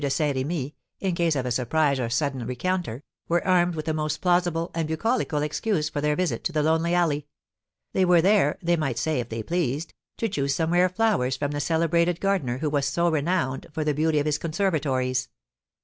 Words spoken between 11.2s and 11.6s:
from the